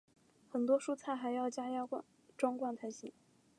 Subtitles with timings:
[0.49, 1.87] 很多蔬菜还要加压
[2.35, 3.11] 装罐才行。